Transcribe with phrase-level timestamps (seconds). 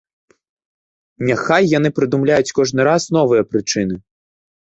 [1.27, 3.95] Няхай яны прыдумляюць кожны раз новыя прычыны.